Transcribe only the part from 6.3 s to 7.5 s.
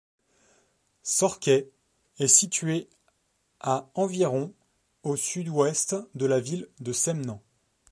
ville de Semnan.